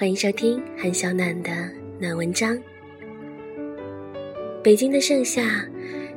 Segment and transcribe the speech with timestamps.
[0.00, 1.50] 欢迎收听韩小暖的
[2.00, 2.58] 暖文章。
[4.64, 5.42] 北京的盛夏，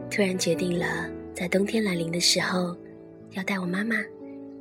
[0.09, 2.77] 突然决定了在冬天来临的时候，
[3.31, 3.97] 要带我妈妈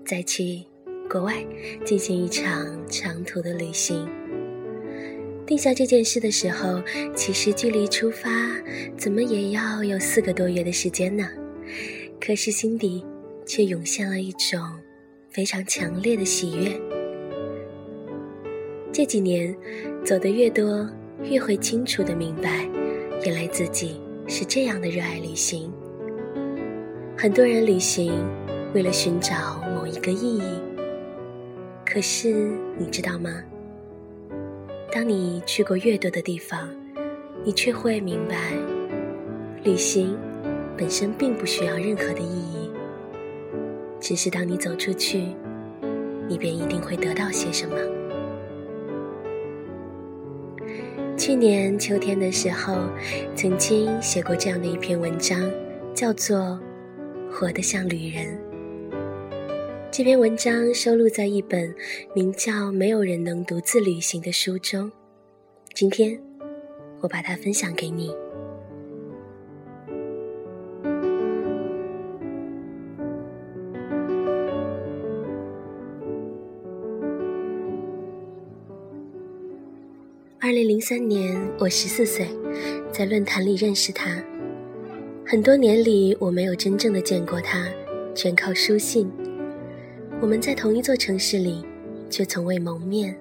[0.04, 0.64] 再去
[1.08, 1.36] 国外
[1.85, 4.08] 进行一场长途的旅行。
[5.46, 6.82] 定下这件事的时候，
[7.14, 8.29] 其实距离出发
[8.99, 11.29] 怎么也要有四个多月的时间呢。
[12.21, 13.07] 可是心底
[13.46, 14.61] 却涌现了一种
[15.30, 17.01] 非常强烈的喜悦。
[18.92, 19.56] 这几年，
[20.04, 20.86] 走得越多，
[21.22, 22.68] 越会清楚的明白，
[23.24, 25.72] 原来自己是这样的热爱旅行。
[27.16, 28.12] 很多人旅行，
[28.74, 30.42] 为了寻找某一个意义。
[31.86, 33.42] 可是你知道吗？
[34.92, 36.68] 当你去过越多的地方，
[37.44, 38.52] 你却会明白，
[39.64, 40.14] 旅行
[40.77, 42.70] 本身并不需要任何的意义。
[43.98, 45.28] 只是当你走出去，
[46.28, 47.74] 你便一定会得到些什么。
[51.33, 52.77] 去年秋天的时候，
[53.34, 55.50] 曾经写过这样的一篇文章，
[55.94, 56.39] 叫做
[57.30, 58.39] 《活得像旅人》。
[59.91, 61.74] 这篇文章收录在一本
[62.14, 64.92] 名叫《没有人能独自旅行》的书中。
[65.72, 66.20] 今天，
[67.00, 68.14] 我把它分享给你。
[80.44, 82.26] 二零零三年，我十四岁，
[82.90, 84.20] 在论坛里认识他。
[85.24, 87.68] 很多年里，我没有真正的见过他，
[88.12, 89.08] 全靠书信。
[90.20, 91.64] 我们在同一座城市里，
[92.10, 93.16] 却从未谋面。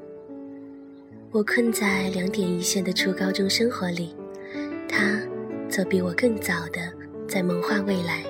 [1.29, 4.15] 我困在两点一线的初高中生活里，
[4.89, 5.21] 他
[5.69, 6.91] 则比我更早的
[7.27, 8.23] 在谋划未来。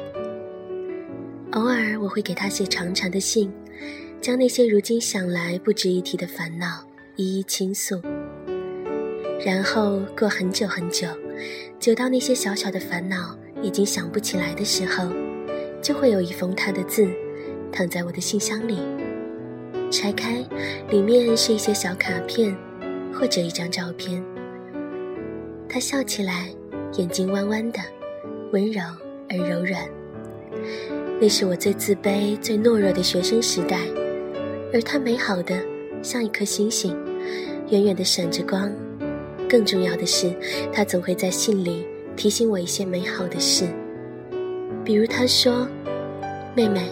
[1.52, 3.50] 偶尔，我会给他写长长的信，
[4.20, 6.86] 将那些如今想来不值一提的烦恼
[7.16, 7.98] 一一倾诉。
[9.44, 11.08] 然后过很久很久，
[11.80, 15.08] 久到那些小小的烦恼已经想不起来的时候，
[15.82, 17.08] 就会有一封他的字，
[17.72, 18.78] 躺在我的信箱里。
[19.90, 20.46] 拆开，
[20.90, 22.56] 里面是一些小卡片，
[23.12, 24.24] 或者一张照片。
[25.68, 26.50] 他笑起来，
[26.98, 27.80] 眼睛弯弯的，
[28.54, 28.82] 温柔
[29.28, 29.84] 而柔软。
[31.20, 33.80] 那是我最自卑、最懦弱的学生时代，
[34.72, 35.60] 而他美好的
[36.04, 36.96] 像一颗星星，
[37.70, 38.72] 远远的闪着光。
[39.52, 40.34] 更重要的是，
[40.72, 41.86] 他总会在信里
[42.16, 43.68] 提醒我一些美好的事。
[44.86, 45.68] 比如他说
[46.56, 46.90] ：“妹妹，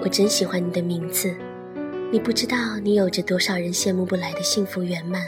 [0.00, 1.34] 我真喜欢你的名字，
[2.12, 5.24] 你不知道你有着多少人羡慕不来的幸福圆满。”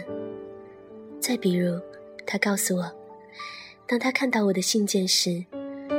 [1.18, 1.76] 再比如，
[2.24, 2.88] 他告诉我，
[3.88, 5.44] 当他看到我的信件时，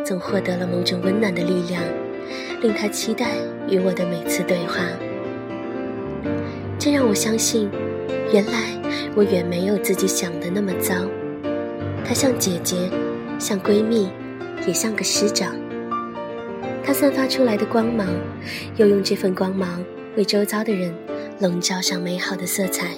[0.06, 1.84] 总获得了某种温暖的力量，
[2.62, 3.36] 令他期待
[3.68, 4.88] 与我的每次对话。
[6.80, 7.70] 这让我相信，
[8.32, 8.81] 原来。
[9.14, 10.96] 我远没有自己想的那么糟，
[12.06, 12.90] 她像姐姐，
[13.38, 14.10] 像闺蜜，
[14.66, 15.54] 也像个师长。
[16.82, 18.08] 她散发出来的光芒，
[18.78, 19.84] 又用这份光芒
[20.16, 20.94] 为周遭的人
[21.42, 22.96] 笼罩上美好的色彩。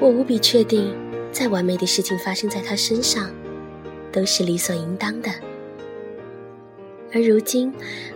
[0.00, 0.92] 我无比确定，
[1.30, 3.30] 再完美的事情发生在她身上，
[4.10, 5.30] 都是理所应当的。
[7.14, 7.72] 而如今，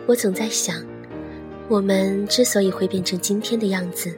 [0.07, 0.85] 我总在想，
[1.69, 4.13] 我们之所以会变成今天的样子。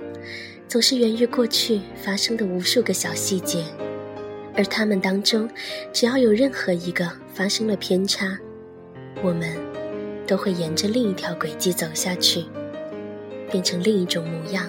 [0.67, 3.65] 总是源于过去发生的无数个小细节，
[4.57, 5.49] 而他们当中，
[5.93, 8.37] 只要有任何一个发生了偏差，
[9.23, 9.57] 我们
[10.27, 12.45] 都会沿着另一条轨迹走下去，
[13.53, 14.69] 变成另一种模样。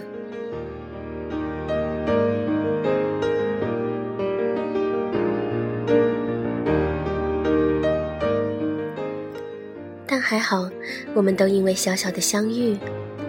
[10.05, 10.69] 但还好，
[11.16, 12.78] 我们都因为小小的相遇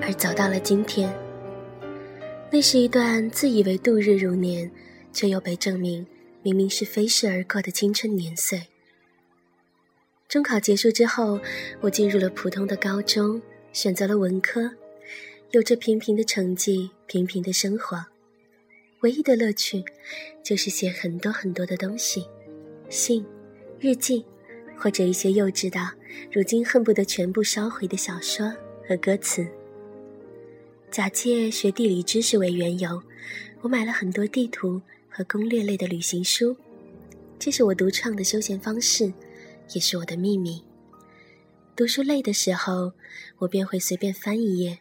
[0.02, 1.10] 而走到了今天。
[2.48, 4.70] 那是一段自以为度日如年，
[5.12, 6.06] 却又被证明
[6.42, 8.68] 明明是飞逝而过的青春年岁。
[10.28, 11.40] 中考结束之后，
[11.80, 14.70] 我进入了普通的高中，选择了文科，
[15.50, 18.06] 有着平平的成绩，平平的生活。
[19.00, 19.84] 唯一的乐趣，
[20.42, 22.26] 就是写很多很多的东西，
[22.88, 23.26] 信、
[23.78, 24.24] 日记，
[24.76, 25.90] 或者一些幼稚到
[26.32, 28.52] 如今恨不得全部烧毁的小说
[28.88, 29.46] 和歌词。
[30.90, 33.02] 假借学地理知识为缘由，
[33.60, 34.80] 我买了很多地图
[35.10, 36.56] 和攻略类的旅行书。
[37.38, 39.12] 这是我独创的休闲方式，
[39.74, 40.62] 也是我的秘密。
[41.74, 42.92] 读书累的时候，
[43.38, 44.78] 我便会随便翻一页，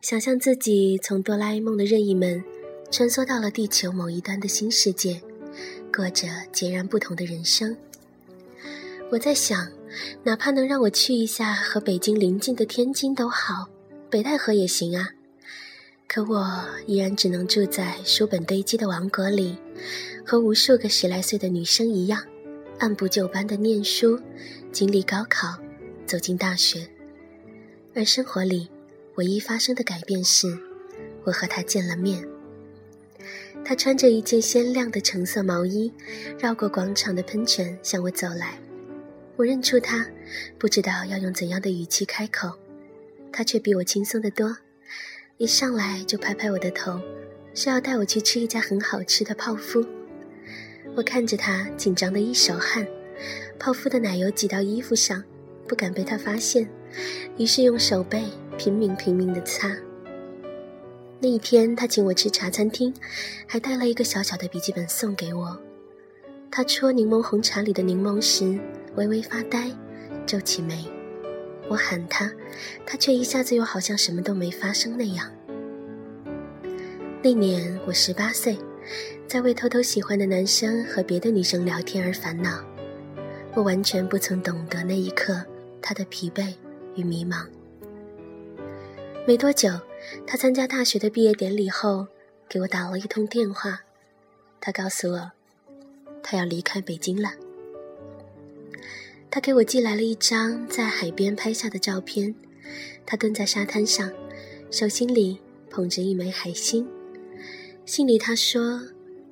[0.00, 2.42] 想象自己从哆啦 A 梦的任意门
[2.90, 5.22] 穿梭到了地球某一端的新世界，
[5.94, 7.76] 过着截然不同的人生。
[9.12, 9.70] 我在想，
[10.24, 13.68] 哪怕能让我去一下和北京邻近的天津都好，
[14.10, 15.10] 北戴河也行啊。
[16.14, 16.46] 可我
[16.86, 19.56] 依然只能住在书本堆积的王国里，
[20.26, 22.22] 和无数个十来岁的女生一样，
[22.80, 24.20] 按部就班的念书，
[24.70, 25.56] 经历高考，
[26.04, 26.86] 走进大学。
[27.94, 28.68] 而生活里，
[29.14, 30.54] 唯一发生的改变是，
[31.24, 32.22] 我和他见了面。
[33.64, 35.90] 他穿着一件鲜亮的橙色毛衣，
[36.38, 38.58] 绕过广场的喷泉向我走来。
[39.36, 40.06] 我认出他，
[40.58, 42.52] 不知道要用怎样的语气开口，
[43.32, 44.54] 他却比我轻松得多。
[45.42, 47.00] 一上来就拍拍我的头，
[47.52, 49.84] 说要带我去吃一家很好吃的泡芙。
[50.94, 52.86] 我看着他紧张的一手汗，
[53.58, 55.20] 泡芙的奶油挤到衣服上，
[55.66, 56.70] 不敢被他发现，
[57.38, 58.22] 于是用手背
[58.56, 59.76] 拼命拼命地擦。
[61.18, 62.94] 那一天，他请我吃茶餐厅，
[63.44, 65.60] 还带了一个小小的笔记本送给我。
[66.52, 68.56] 他戳柠檬红茶里的柠檬时，
[68.94, 69.72] 微微发呆，
[70.24, 70.84] 皱起眉。
[71.72, 72.30] 我喊他，
[72.84, 75.32] 他却一下子又好像什么都没发生那样。
[77.22, 78.58] 那年我十八岁，
[79.26, 82.62] 在为偷偷喜欢的男生和别的女生聊天而烦恼。
[83.54, 85.42] 我完全不曾懂得那一刻
[85.80, 86.52] 他的疲惫
[86.94, 87.46] 与迷茫。
[89.26, 89.70] 没多久。
[90.26, 92.08] 他参加大学的毕业典礼后，
[92.48, 93.80] 给我打了一通电话。
[94.60, 95.30] 他告诉我，
[96.22, 97.30] 他要离开北京了。
[99.34, 102.34] 他给我寄来了一张在海边拍下的照片，
[103.06, 104.12] 他蹲在沙滩上，
[104.70, 105.38] 手心里
[105.70, 106.86] 捧着一枚海星。
[107.86, 108.78] 信里他说，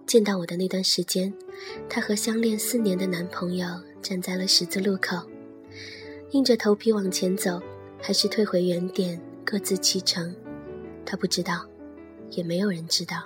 [0.06, 1.30] 见到我的那段时间，
[1.86, 3.68] 他和相恋四年的男朋友
[4.00, 5.18] 站在了十字路口，
[6.30, 7.60] 硬着头皮往前走，
[8.00, 10.34] 还是退回原点，各自启程。
[11.04, 11.68] 他不知道，
[12.30, 13.22] 也没有人知道。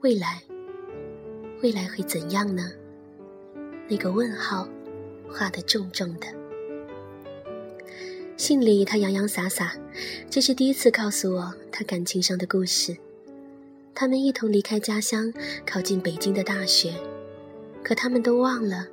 [0.00, 0.42] 未来，
[1.62, 2.68] 未来会怎样呢？
[3.88, 4.68] 那个问号，
[5.30, 6.26] 画得重重的。
[8.36, 9.74] 信里他洋洋洒洒，
[10.28, 12.96] 这是第一次告诉我他感情上的故事。
[13.94, 15.32] 他们一同离开家乡，
[15.64, 16.94] 考进北京的大学，
[17.82, 18.86] 可他们都忘了，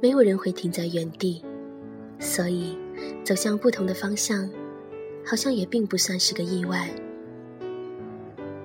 [0.00, 1.42] 没有人会停在原地，
[2.18, 2.76] 所以
[3.24, 4.48] 走向不同的方向。
[5.24, 6.90] 好像也并不算是个意外。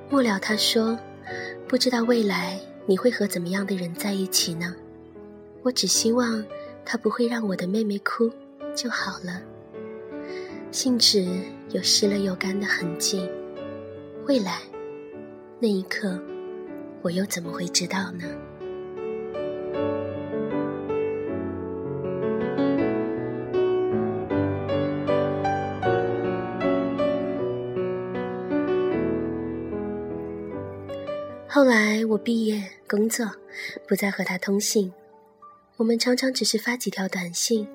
[0.10, 0.98] 末了，他说
[1.70, 4.76] ：“不知道未来你会和怎么样的人在一起呢？
[5.62, 6.44] 我只希望
[6.90, 8.32] 他不会让我的妹妹哭
[8.74, 9.42] 就好了。”
[10.72, 11.28] 信纸
[11.72, 13.30] 有湿了又干的痕迹。
[14.26, 14.62] 未来，
[15.60, 16.18] 那一刻，
[17.02, 18.24] 我又怎么会知道呢？
[31.50, 33.26] 后来我毕业工作，
[33.88, 34.94] 不再和他通信。
[35.78, 37.68] 我们常常只是发几条短信，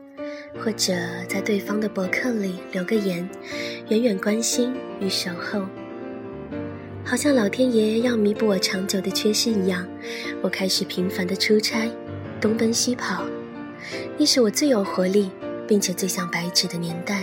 [0.58, 0.93] 或者
[1.28, 3.28] 在对方的博客里留个言，
[3.90, 5.64] 远远关心与守候。
[7.04, 9.87] 好像老天爷要弥补我长久的缺失一样，
[10.43, 11.88] 我开始频繁的出差，
[12.40, 13.25] 东奔西跑。
[14.19, 15.31] 那是我最有活力，
[15.69, 17.22] 并且最像白纸的年代，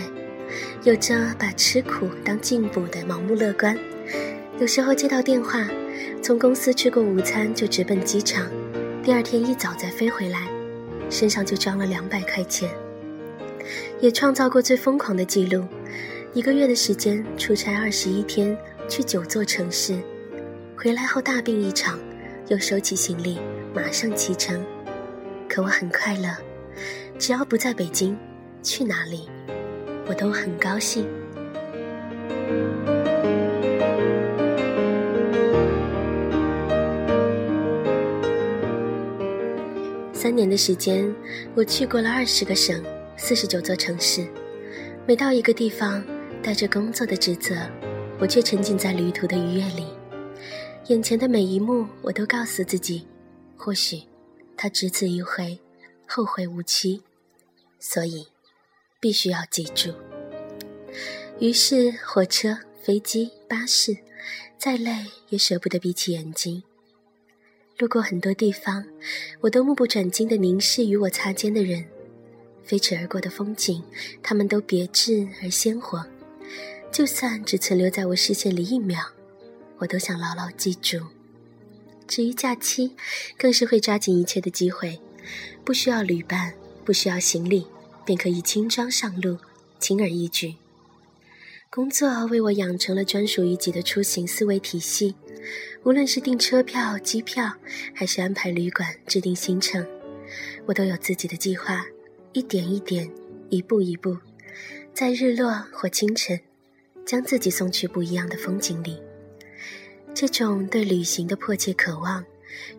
[0.82, 3.78] 有着把吃苦当进补的盲目乐观。
[4.58, 5.68] 有时候接到电话。
[6.22, 8.46] 从公司吃过午餐就直奔机场，
[9.02, 10.46] 第二天一早再飞回来，
[11.10, 12.70] 身上就装了两百块钱。
[14.00, 15.66] 也创造过最疯狂的记录，
[16.32, 18.56] 一个月的时间出差二十一天，
[18.88, 20.00] 去九座城市，
[20.74, 21.98] 回来后大病一场，
[22.48, 23.38] 又收起行李
[23.74, 24.64] 马上启程。
[25.48, 26.34] 可我很快乐，
[27.18, 28.16] 只要不在北京，
[28.62, 29.28] 去哪里，
[30.06, 31.06] 我都很高兴。
[40.22, 41.10] 三年的时间，
[41.54, 42.84] 我去过了二十个省，
[43.16, 44.28] 四十九座城市。
[45.06, 46.04] 每到一个地方，
[46.42, 47.56] 带着工作的职责，
[48.18, 49.86] 我却沉浸在旅途的愉悦里。
[50.88, 53.06] 眼前的每一幕，我都告诉自己，
[53.56, 54.02] 或许
[54.58, 55.58] 他只此一回，
[56.06, 57.02] 后会无期。
[57.78, 58.26] 所以，
[59.00, 59.90] 必须要记住。
[61.38, 63.96] 于是，火车、飞机、巴士，
[64.58, 66.62] 再累也舍不得闭起眼睛。
[67.80, 68.84] 路过很多地方，
[69.40, 71.82] 我都目不转睛地凝视与我擦肩的人，
[72.62, 73.82] 飞驰而过的风景，
[74.22, 76.04] 他们都别致而鲜活。
[76.92, 78.98] 就算只存留在我视线里一秒，
[79.78, 81.00] 我都想牢牢记住。
[82.06, 82.94] 至于假期，
[83.38, 85.00] 更是会抓紧一切的机会，
[85.64, 86.52] 不需要旅伴，
[86.84, 87.66] 不需要行李，
[88.04, 89.38] 便可以轻装上路，
[89.78, 90.56] 轻而易举。
[91.72, 95.14] 工作为我养成了专属于己的出行思维体系。
[95.84, 97.48] 无论是订车票、机票，
[97.94, 99.86] 还是安排旅馆、制定行程，
[100.66, 101.86] 我都有自己的计划，
[102.32, 103.08] 一点一点，
[103.50, 104.18] 一步一步，
[104.92, 106.40] 在日落或清晨，
[107.06, 109.00] 将自己送去不一样的风景里。
[110.12, 112.24] 这种对旅行的迫切渴望，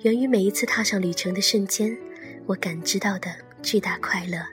[0.01, 1.98] 源于每一次踏上旅程的瞬间，
[2.45, 3.33] 我感知到的
[3.63, 4.45] 巨大快乐。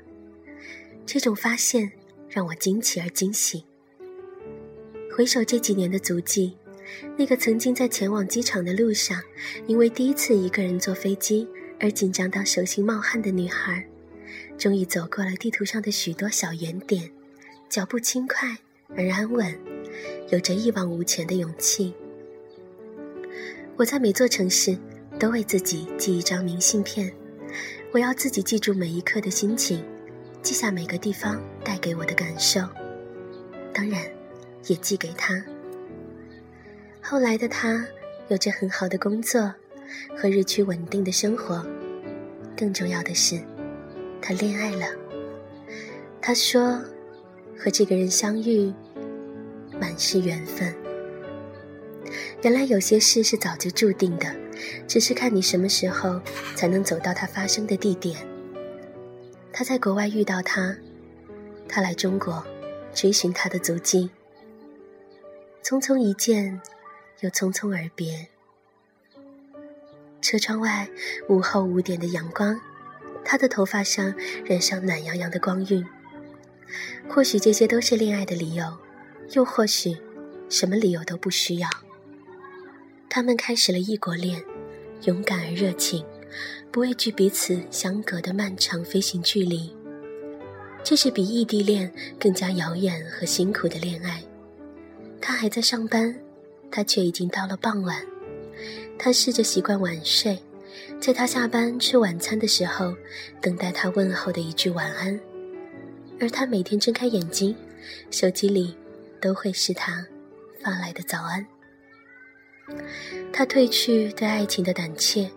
[1.04, 1.90] 这种发现
[2.28, 3.64] 让我惊奇而惊喜。
[5.18, 6.56] 回首这几年的足迹，
[7.16, 9.20] 那个曾经在前往机场的路上，
[9.66, 11.44] 因为第一次一个人坐飞机
[11.80, 13.84] 而紧张到手心冒汗的女孩，
[14.56, 17.10] 终于走过了地图上的许多小圆点，
[17.68, 18.58] 脚步轻快
[18.96, 19.58] 而安稳，
[20.30, 21.92] 有着一往无前的勇气。
[23.76, 24.78] 我在每座城市
[25.18, 27.12] 都为自己寄一张明信片，
[27.90, 29.84] 我要自己记住每一刻的心情，
[30.44, 32.60] 记下每个地方带给我的感受，
[33.74, 34.00] 当然，
[34.68, 35.44] 也寄给他。
[37.02, 37.86] 后来的他
[38.28, 39.52] 有着很好的工作
[40.16, 41.66] 和日趋稳定的生活，
[42.56, 43.40] 更重要的是，
[44.22, 44.86] 他恋爱了。
[46.20, 46.80] 他说，
[47.58, 48.72] 和这个人相遇，
[49.80, 50.74] 满是缘分。
[52.42, 54.26] 原来有些事是早就注定的，
[54.86, 56.20] 只是看你什么时候
[56.54, 58.16] 才能走到它发生的地点。
[59.52, 60.76] 他在国外遇到他，
[61.66, 62.44] 他来中国
[62.94, 64.10] 追寻他的足迹。
[65.62, 66.60] 匆匆一见，
[67.20, 68.28] 又匆匆而别。
[70.20, 70.88] 车窗外
[71.28, 72.60] 午后五点的阳光，
[73.24, 75.86] 他的头发上染上暖洋洋的光晕。
[77.08, 78.64] 或许这些都是恋爱的理由，
[79.32, 79.96] 又或许
[80.48, 81.68] 什么理由都不需要。
[83.08, 84.42] 他们开始了异国恋，
[85.04, 86.04] 勇敢而热情，
[86.70, 89.74] 不畏惧彼此相隔的漫长飞行距离。
[90.84, 94.22] 这是比异地恋更加遥远和辛苦的恋爱。
[95.20, 96.14] 他还在上班，
[96.70, 98.04] 他却已经到了傍晚。
[98.98, 100.38] 他试着习惯晚睡，
[101.00, 102.94] 在他下班吃晚餐的时候，
[103.40, 105.18] 等待他问候的一句晚安。
[106.20, 107.54] 而他每天睁开眼睛，
[108.10, 108.76] 手机里
[109.20, 110.04] 都会是他
[110.62, 111.46] 发来的早安。
[113.32, 115.30] 他褪去对爱情的胆怯，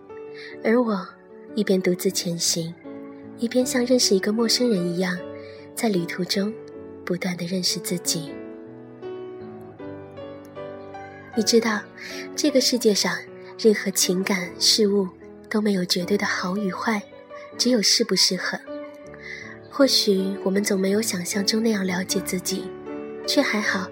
[0.64, 1.06] 而我
[1.54, 2.74] 一边独自前行，
[3.38, 5.16] 一边像认识一个陌生人一样，
[5.74, 6.52] 在旅途中
[7.04, 8.32] 不断的认识自己。
[11.34, 11.80] 你知道，
[12.36, 13.16] 这个世界上
[13.58, 15.08] 任何情感事物
[15.48, 17.02] 都没有绝对的好与坏，
[17.56, 18.58] 只有适不适合。
[19.70, 22.64] 或许我们总没有想象中那样了解自己，
[23.26, 23.88] 却还好，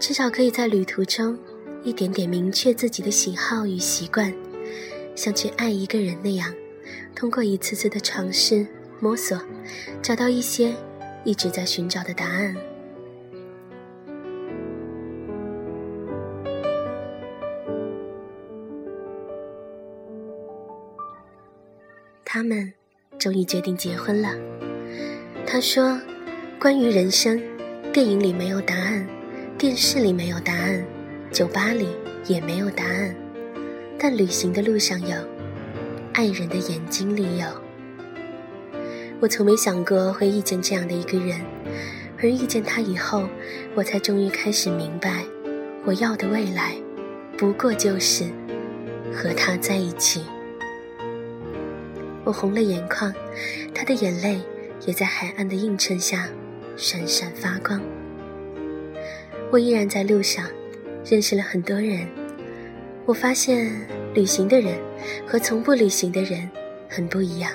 [0.00, 1.38] 至少可以在旅途中。
[1.84, 4.32] 一点点明确自己的喜好与习惯，
[5.16, 6.54] 像去爱一个人那样，
[7.12, 8.64] 通过一次次的尝试
[9.00, 9.36] 摸索，
[10.00, 10.72] 找到一些
[11.24, 12.56] 一直在寻找的答案。
[22.34, 22.72] 他们
[23.18, 24.30] 终于决定结婚了。
[25.46, 26.00] 他说
[26.58, 27.38] ：“关于人生，
[27.92, 29.06] 电影里没有答案，
[29.58, 30.82] 电视里没有答案。”
[31.30, 31.88] 酒吧里
[32.26, 33.14] 也没有答案，
[33.98, 35.14] 但旅行的路上有，
[36.14, 37.46] 爱人的眼睛里有。
[39.20, 41.38] 我从没想过会遇见这样的一个人，
[42.18, 43.28] 而遇见他以后，
[43.74, 45.22] 我才终于开始明白，
[45.84, 46.76] 我要的未来，
[47.36, 48.24] 不过就是
[49.12, 50.24] 和他在一起。
[52.24, 53.12] 我红了眼眶，
[53.74, 54.40] 他的眼泪
[54.86, 56.28] 也在海岸的映衬下
[56.76, 57.80] 闪闪发光。
[59.50, 60.46] 我依然在路上。
[61.04, 62.06] 认识了很多人，
[63.04, 63.72] 我发现
[64.14, 64.78] 旅行的人
[65.26, 66.48] 和从不旅行的人
[66.88, 67.50] 很不一样。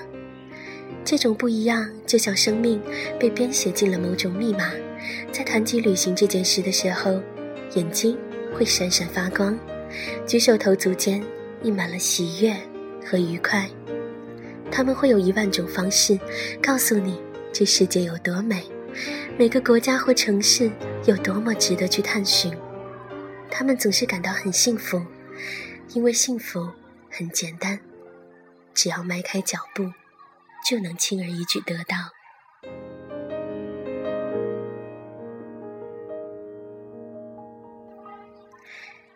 [1.06, 2.82] 这种不一样，就像生命
[3.18, 4.74] 被编写进了某种密码，
[5.32, 7.22] 在谈及旅行这件事的时候，
[7.76, 8.18] 眼睛
[8.54, 9.58] 会闪闪发光，
[10.28, 11.24] 举手投足间
[11.64, 12.54] 溢满了喜悦
[13.06, 13.66] 和愉快。
[14.72, 16.20] 他们会有一万种方式
[16.62, 17.20] 告诉你
[17.52, 18.64] 这世界有多美，
[19.38, 20.72] 每个国家或城市
[21.06, 22.56] 有多么值得去探寻。
[23.50, 25.04] 他们总是感到很幸福，
[25.94, 26.70] 因为幸福
[27.10, 27.80] 很简单，
[28.74, 29.92] 只要迈开脚步，
[30.70, 31.96] 就能轻而易举得到。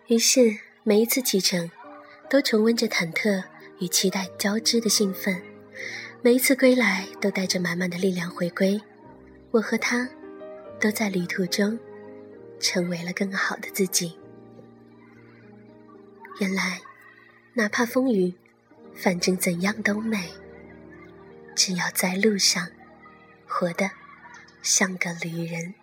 [0.07, 1.69] 于是，每一次启程，
[2.29, 3.43] 都重温着忐忑
[3.81, 5.35] 与期待交织的兴奋；
[6.21, 8.79] 每一次归来，都带着满满的力量回归。
[9.49, 10.07] 我和他，
[10.79, 11.77] 都在旅途中，
[12.59, 14.17] 成为了更好的自己。
[16.39, 16.79] 原来，
[17.53, 18.31] 哪怕风雨，
[18.93, 20.29] 反正怎样都美。
[21.55, 22.67] 只要在路上，
[23.47, 23.89] 活得
[24.61, 25.73] 像个旅人。